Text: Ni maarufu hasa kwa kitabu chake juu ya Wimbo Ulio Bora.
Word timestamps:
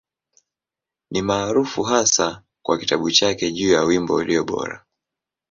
Ni 1.11 1.21
maarufu 1.21 1.83
hasa 1.83 2.43
kwa 2.61 2.77
kitabu 2.77 3.11
chake 3.11 3.51
juu 3.51 3.73
ya 3.73 3.81
Wimbo 3.83 4.15
Ulio 4.15 4.43
Bora. 4.43 4.85